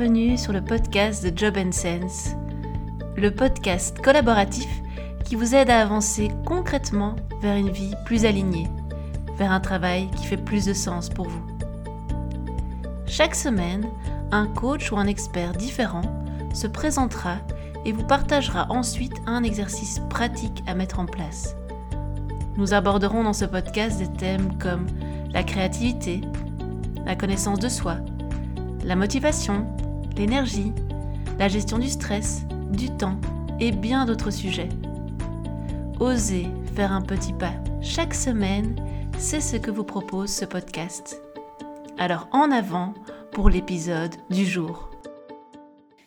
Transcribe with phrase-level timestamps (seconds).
[0.00, 2.30] bienvenue sur le podcast de Job Sense,
[3.18, 4.66] le podcast collaboratif
[5.26, 8.66] qui vous aide à avancer concrètement vers une vie plus alignée,
[9.36, 11.46] vers un travail qui fait plus de sens pour vous.
[13.04, 13.90] Chaque semaine,
[14.32, 17.36] un coach ou un expert différent se présentera
[17.84, 21.56] et vous partagera ensuite un exercice pratique à mettre en place.
[22.56, 24.86] Nous aborderons dans ce podcast des thèmes comme
[25.34, 26.22] la créativité,
[27.04, 27.96] la connaissance de soi,
[28.82, 29.66] la motivation,
[30.20, 30.74] l'énergie,
[31.38, 33.18] la gestion du stress, du temps
[33.58, 34.68] et bien d'autres sujets.
[35.98, 36.46] Osez
[36.76, 38.76] faire un petit pas chaque semaine,
[39.18, 41.22] c'est ce que vous propose ce podcast.
[41.96, 42.92] Alors en avant
[43.32, 44.90] pour l'épisode du jour.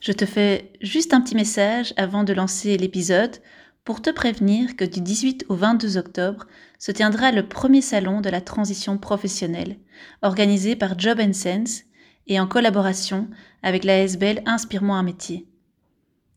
[0.00, 3.36] Je te fais juste un petit message avant de lancer l'épisode
[3.84, 6.48] pour te prévenir que du 18 au 22 octobre
[6.80, 9.78] se tiendra le premier salon de la transition professionnelle,
[10.22, 11.84] organisé par Job Sense
[12.30, 13.28] et en collaboration
[13.62, 15.46] avec la SBL Inspire-moi un métier.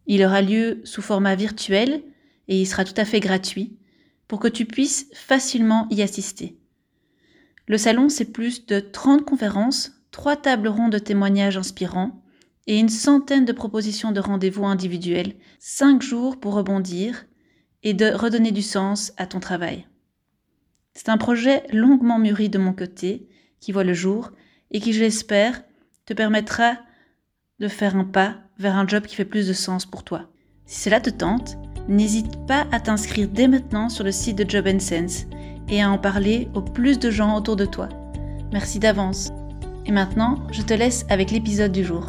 [0.08, 2.04] Il aura lieu sous format virtuel
[2.50, 3.78] et il sera tout à fait gratuit
[4.28, 6.58] pour que tu puisses facilement y assister.
[7.68, 12.24] Le salon, c'est plus de 30 conférences, 3 tables rondes de témoignages inspirants
[12.66, 17.26] et une centaine de propositions de rendez-vous individuels, 5 jours pour rebondir
[17.84, 19.88] et de redonner du sens à ton travail.
[20.96, 23.28] C'est un projet longuement mûri de mon côté,
[23.60, 24.32] qui voit le jour
[24.72, 25.64] et qui, je l'espère,
[26.06, 26.76] te permettra
[27.60, 30.24] de faire un pas vers un job qui fait plus de sens pour toi.
[30.66, 31.56] Si cela te tente,
[31.88, 35.26] n'hésite pas à t'inscrire dès maintenant sur le site de Job Sense
[35.70, 37.88] et à en parler au plus de gens autour de toi.
[38.52, 39.32] Merci d'avance.
[39.86, 42.08] Et maintenant, je te laisse avec l'épisode du jour.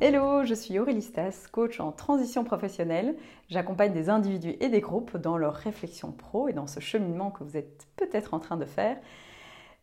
[0.00, 3.16] Hello, je suis Aurélie Stas, coach en transition professionnelle.
[3.48, 7.44] J'accompagne des individus et des groupes dans leur réflexion pro et dans ce cheminement que
[7.44, 8.96] vous êtes peut-être en train de faire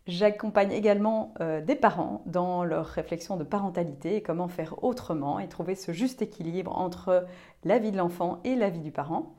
[0.07, 5.49] J'accompagne également euh, des parents dans leur réflexion de parentalité et comment faire autrement et
[5.49, 7.25] trouver ce juste équilibre entre
[7.65, 9.35] la vie de l'enfant et la vie du parent.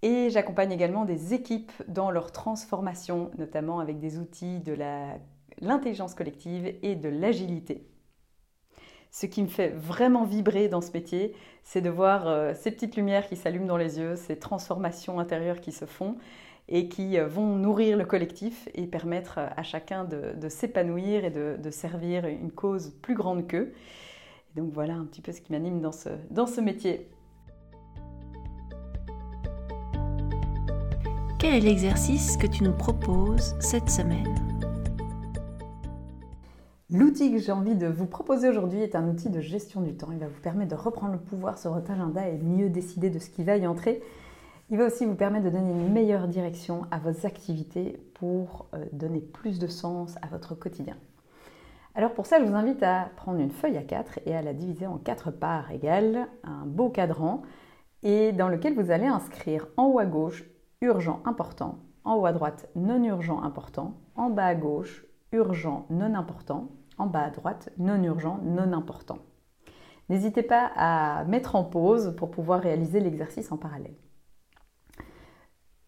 [0.00, 4.74] Et j'accompagne également des équipes dans leur transformation, notamment avec des outils de
[5.60, 7.86] l'intelligence collective et de l'agilité.
[9.10, 12.96] Ce qui me fait vraiment vibrer dans ce métier, c'est de voir euh, ces petites
[12.96, 16.16] lumières qui s'allument dans les yeux, ces transformations intérieures qui se font
[16.72, 21.30] et qui euh, vont nourrir le collectif et permettre euh, à chacun de, s'épanouir et
[21.30, 23.72] de, servir une cause plus grande qu'eux.
[24.56, 27.08] donc voilà un petit peu ce qui m'anime dans ce, dans ce métier.
[31.38, 34.34] Quel est l'exercice que tu nous proposes cette semaine?
[36.88, 40.08] L'outil que j'ai envie de vous proposer aujourd'hui est un outil de gestion du temps.
[40.12, 43.18] Il va vous permettre de reprendre le pouvoir sur votre agenda et mieux décider de
[43.18, 44.02] ce qui va y entrer.
[44.72, 48.86] Il va aussi vous permettre de donner une meilleure direction à vos activités pour euh,
[48.92, 50.96] donner plus de sens à votre quotidien.
[51.94, 54.54] Alors pour ça, je vous invite à prendre une feuille à 4 et à la
[54.54, 57.42] diviser en quatre parts égales, un beau cadran,
[58.02, 60.44] et dans lequel vous allez inscrire en haut à gauche
[60.80, 66.14] urgent important, en haut à droite non urgent important, en bas à gauche urgent non
[66.14, 69.18] important, en bas à droite non urgent non important.
[70.08, 73.96] N'hésitez pas à mettre en pause pour pouvoir réaliser l'exercice en parallèle.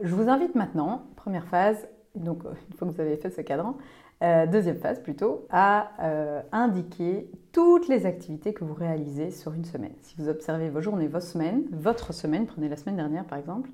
[0.00, 3.40] Je vous invite maintenant, première phase, donc euh, une fois que vous avez fait ce
[3.40, 3.76] cadran,
[4.24, 9.64] euh, deuxième phase plutôt, à euh, indiquer toutes les activités que vous réalisez sur une
[9.64, 9.94] semaine.
[10.02, 13.70] Si vous observez vos journées, vos semaines, votre semaine, prenez la semaine dernière par exemple,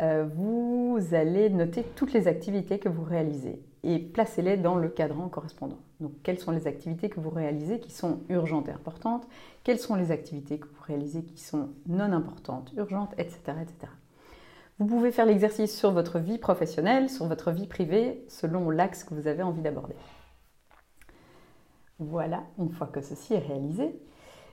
[0.00, 5.78] vous allez noter toutes les activités que vous réalisez et placez-les dans le cadran correspondant.
[6.00, 9.28] Donc, quelles sont les activités que vous réalisez qui sont urgentes et importantes
[9.62, 13.38] Quelles sont les activités que vous réalisez qui sont non importantes, urgentes, etc.
[13.62, 13.92] etc.
[14.80, 19.14] Vous pouvez faire l'exercice sur votre vie professionnelle, sur votre vie privée, selon l'axe que
[19.14, 19.94] vous avez envie d'aborder.
[22.00, 23.96] Voilà, une fois que ceci est réalisé,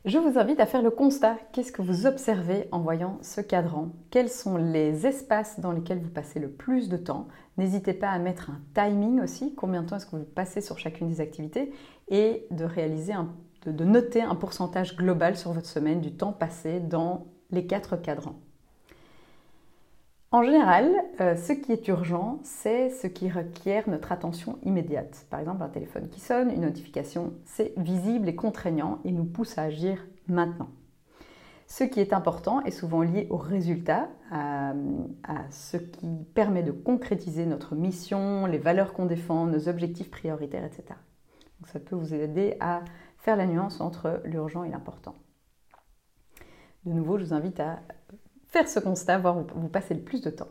[0.06, 1.38] je vous invite à faire le constat.
[1.52, 3.90] Qu'est-ce que vous observez en voyant ce cadran?
[4.12, 7.28] Quels sont les espaces dans lesquels vous passez le plus de temps?
[7.58, 9.56] N'hésitez pas à mettre un timing aussi.
[9.56, 11.72] Combien de temps est-ce que vous passez sur chacune des activités
[12.10, 13.14] Et de réaliser,
[13.66, 18.40] de noter un pourcentage global sur votre semaine du temps passé dans les quatre cadrans.
[20.34, 25.26] En général, euh, ce qui est urgent, c'est ce qui requiert notre attention immédiate.
[25.30, 29.58] Par exemple, un téléphone qui sonne, une notification, c'est visible et contraignant et nous pousse
[29.58, 30.70] à agir maintenant.
[31.68, 34.74] Ce qui est important est souvent lié au résultat, à,
[35.50, 40.84] ce qui permet de concrétiser notre mission, les valeurs qu'on défend, nos objectifs prioritaires, etc.
[41.60, 42.82] Donc ça peut vous aider à
[43.18, 45.16] faire la nuance entre l'urgent et l'important.
[46.86, 47.80] De nouveau, je vous invite à
[48.52, 50.50] faire ce constat, voir où vous passez le plus de temps.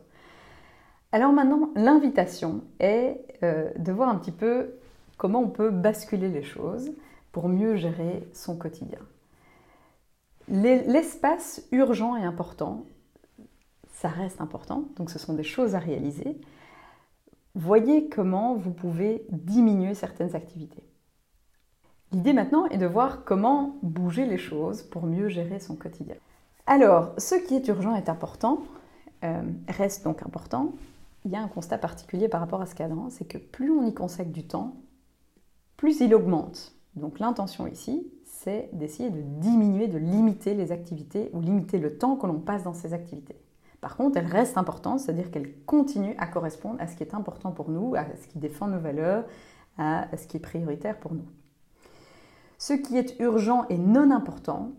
[1.13, 4.75] Alors maintenant, l'invitation est euh, de voir un petit peu
[5.17, 6.91] comment on peut basculer les choses.
[7.33, 8.99] pour mieux gérer son quotidien.
[10.49, 12.87] L'espace urgent et important,
[13.93, 16.41] ça reste important, donc ce sont des choses à réaliser.
[17.55, 20.83] Voyez comment vous pouvez diminuer certaines activités.
[22.11, 26.17] L'idée maintenant est de voir comment bouger les choses pour mieux gérer son quotidien.
[26.67, 28.63] Alors, ce qui est urgent est important,
[29.25, 30.73] euh, reste donc important.
[31.25, 33.85] Il y a un constat particulier par rapport à ce cadran, c'est que plus on
[33.85, 34.77] y consacre du temps,
[35.77, 36.75] plus il augmente.
[36.95, 42.17] Donc l'intention ici, c'est d'essayer de diminuer, de limiter les activités ou limiter le temps
[42.17, 43.37] que l'on passe dans ces activités.
[43.81, 47.51] Par contre, elles restent importantes, c'est-à-dire qu'elles continuent à correspondre à ce qui est important
[47.51, 49.25] pour nous, à ce qui défend nos valeurs,
[49.79, 51.27] à ce qui est prioritaire pour nous.
[52.59, 54.73] Ce qui est urgent et non important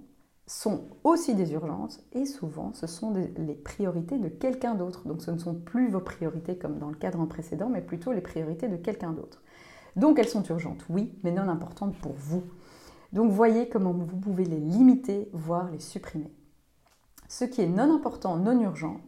[0.51, 5.07] sont aussi des urgences et souvent ce sont les priorités de quelqu'un d'autre.
[5.07, 8.19] Donc ce ne sont plus vos priorités comme dans le cadre précédent, mais plutôt les
[8.19, 9.41] priorités de quelqu'un d'autre.
[9.95, 12.43] Donc elles sont urgentes, oui, mais non importantes pour vous.
[13.13, 16.33] Donc voyez comment vous pouvez les limiter, voire les supprimer.
[17.29, 18.99] Ce qui est non important, non urgent,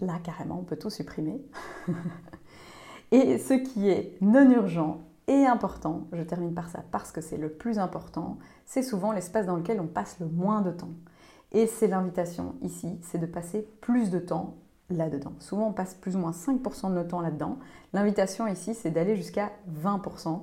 [0.00, 1.40] là carrément on peut tout supprimer.
[3.12, 7.36] et ce qui est non urgent et important, je termine par ça parce que c'est
[7.36, 10.90] le plus important, c'est souvent l'espace dans lequel on passe le moins de temps.
[11.52, 14.56] Et c'est l'invitation ici, c'est de passer plus de temps
[14.90, 15.34] là-dedans.
[15.38, 17.58] Souvent on passe plus ou moins 5% de notre temps là-dedans.
[17.92, 19.52] L'invitation ici, c'est d'aller jusqu'à
[19.82, 20.42] 20%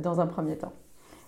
[0.00, 0.72] dans un premier temps.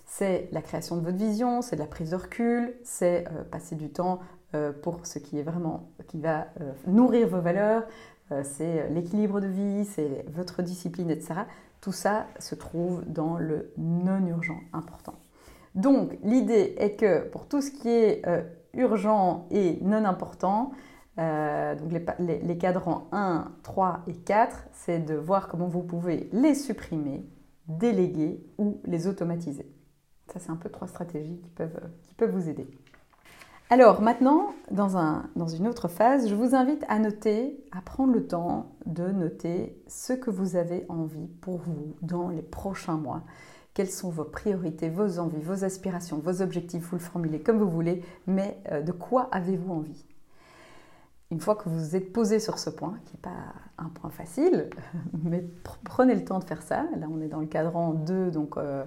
[0.05, 3.75] C'est la création de votre vision, c'est de la prise de recul, c'est euh, passer
[3.75, 4.19] du temps
[4.53, 7.83] euh, pour ce qui est vraiment, qui va euh, nourrir vos valeurs,
[8.41, 11.41] c'est l'équilibre de vie, c'est votre discipline, etc.
[11.85, 15.13] Tout ça se trouve dans le non urgent important.
[15.75, 18.23] Donc l'idée est que pour tout ce qui est
[18.73, 20.71] urgent et non important,
[21.15, 27.23] donc les, cadrans 1, 3 et 4, c'est de voir comment vous pouvez les supprimer,
[27.67, 29.71] déléguer ou les automatiser.
[30.33, 32.67] Ça, c'est un peu trois stratégies qui peuvent, qui peuvent vous aider.
[33.71, 38.75] Alors maintenant, dans, une autre phase, je vous invite à noter, à prendre le temps
[38.85, 43.23] de noter ce que vous avez envie pour vous dans les prochains mois.
[43.73, 47.69] Quelles sont vos priorités, vos envies, vos aspirations, vos objectifs, vous le formulez comme vous
[47.69, 50.05] voulez, mais euh, de quoi avez-vous envie?
[51.31, 54.11] Une fois que vous vous êtes posé sur ce point, qui n'est pas un point
[54.11, 54.69] facile,
[55.23, 55.43] mais
[55.83, 56.83] prenez le temps de faire ça.
[56.97, 58.85] Là, on est dans le cadran 2, donc euh,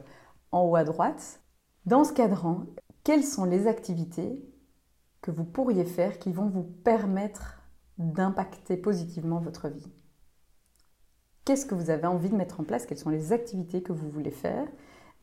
[0.53, 1.41] en haut à droite.
[1.85, 2.63] Dans ce cadran,
[3.03, 4.41] quelles sont les activités
[5.21, 7.63] que vous pourriez faire qui vont vous permettre
[7.99, 9.93] d'impacter positivement votre vie.
[11.45, 12.87] Qu'est-ce que vous avez envie de mettre en place?
[12.87, 14.67] Quelles sont les activités que vous voulez faire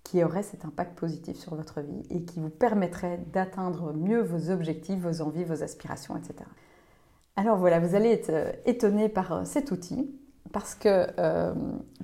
[0.03, 4.51] qui auraient cet impact positif sur votre vie et qui vous permettraient d'atteindre mieux vos
[4.51, 6.49] objectifs, vos envies, vos aspirations, etc.
[7.35, 10.15] Alors voilà, vous allez être euh, étonné par euh, cet outil
[10.51, 11.53] parce que euh,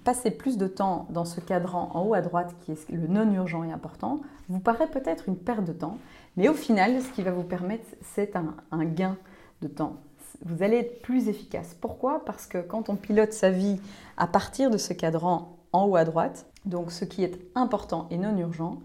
[0.04, 3.32] passer plus de temps dans ce cadran en haut à droite, qui est le non
[3.34, 5.98] urgent et important, vous paraît peut-être une perte de temps,
[6.38, 9.18] mais au final, ce qui va vous permettre, c'est un, un gain
[9.62, 9.98] de temps.
[10.44, 11.76] Vous allez être plus efficace.
[11.80, 12.26] Pourquoi?
[12.26, 13.80] Parce que quand on pilote sa vie
[14.18, 18.18] à partir de ce cadran en haut à droite, donc ce qui est important et
[18.18, 18.80] non urgent,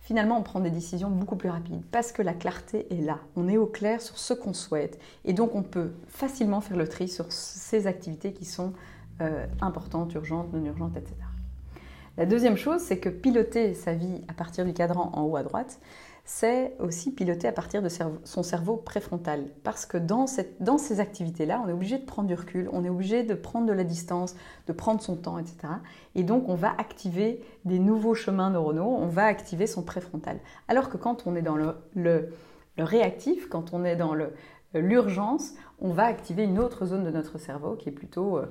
[0.00, 3.18] finalement on prend des décisions beaucoup plus rapides parce que la clarté est là.
[3.36, 6.88] On est au clair sur ce qu'on souhaite et donc on peut facilement faire le
[6.88, 8.72] tri sur ces activités qui sont
[9.22, 11.14] euh, importantes, urgentes, non urgentes, etc.
[12.18, 15.42] La deuxième chose, c'est que piloter sa vie à partir du cadran en haut à
[15.42, 15.80] droite,
[16.24, 19.46] c'est aussi piloter à partir de son cerveau préfrontal.
[19.64, 23.24] Parce que dans, ces activités-là, on est obligé de prendre du recul, on est obligé
[23.24, 25.56] de prendre de la distance, de prendre son temps, etc.
[26.14, 30.38] Et donc, on va activer des nouveaux chemins neuronaux, on va activer son préfrontal.
[30.68, 32.28] Alors que quand on est dans le
[32.78, 34.32] réactif, quand on est dans le,
[34.80, 38.46] l'urgence, on va activer une autre zone de notre cerveau qui est plutôt euh,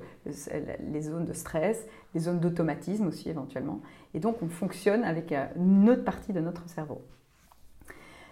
[0.92, 3.80] les zones de stress, les zones d'automatisme aussi éventuellement.
[4.14, 7.02] Et donc on fonctionne avec euh, une autre partie de notre cerveau.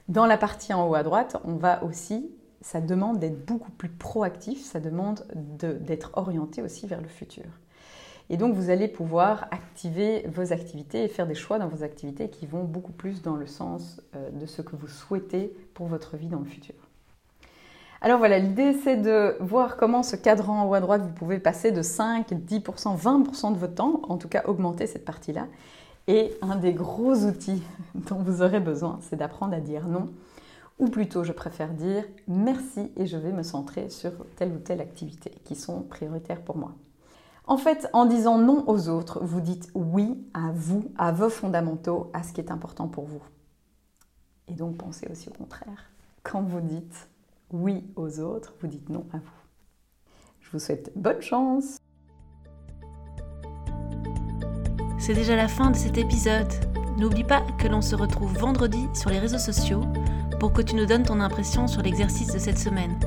[0.09, 2.31] Dans la partie en haut à droite, on va aussi,
[2.61, 7.45] ça demande d'être beaucoup plus proactif, ça demande d'être orienté aussi vers le futur.
[8.29, 12.29] Et donc vous allez pouvoir activer vos activités et faire des choix dans vos activités
[12.29, 16.17] qui vont beaucoup plus dans le sens euh, de ce que vous souhaitez pour votre
[16.17, 16.90] vie dans le futur.
[18.02, 21.38] Alors voilà, l'idée c'est de voir comment ce cadran en haut à droite, vous pouvez
[21.38, 25.49] passer de 5, 10%, 20% de votre temps, en tout cas augmenter cette partie-là.
[26.07, 27.62] Et un des gros outils
[27.95, 30.07] dont vous aurez besoin, c'est d'apprendre à dire non.
[30.78, 34.80] Ou plutôt, je préfère dire merci et je vais me centrer sur telle ou telle
[34.80, 36.73] activité qui sont prioritaires pour moi.
[37.47, 42.11] En fait, en disant non aux autres, vous dites oui à vous, à vos fondamentaux,
[42.14, 43.23] à ce qui est important pour vous.
[44.49, 45.90] Et donc pensez aussi au contraire.
[46.23, 47.11] Quand vous dites
[47.52, 49.40] oui aux autres, vous dites non à vous.
[50.40, 51.78] Je vous souhaite bonne chance.
[54.99, 56.52] C'est déjà la fin de cet épisode.
[56.99, 59.83] N'oublie pas que l'on se retrouve vendredi sur les réseaux sociaux
[60.38, 62.99] pour que tu nous donnes ton impression sur l'exercice de cette semaine.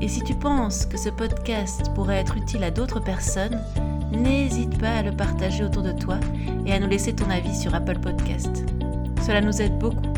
[0.00, 3.60] Et si tu penses que ce podcast pourrait être utile à d'autres personnes,
[4.10, 6.18] n'hésite pas à le partager autour de toi
[6.66, 8.64] et à nous laisser ton avis sur Apple Podcast.
[9.24, 10.12] Cela nous aide beaucoup.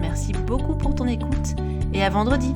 [0.00, 1.54] Merci beaucoup pour ton écoute
[1.94, 2.52] et à vendredi